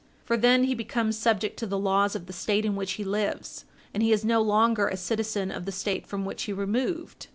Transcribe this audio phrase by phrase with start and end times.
[0.25, 3.65] For then he becomes subject to the laws of the State in which he lives,
[3.93, 7.27] and he is no longer a citizen of the State from which he removed.